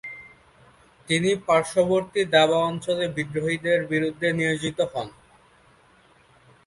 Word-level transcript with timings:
তিনি 1.07 1.31
পার্শ্ববর্তী 1.47 2.21
দাবা 2.35 2.57
অঞ্চলের 2.69 3.09
বিদ্রোহীদের 3.17 3.79
বিরুদ্ধে 3.91 4.27
নিয়োজিত 4.31 4.77
হন। 4.91 5.07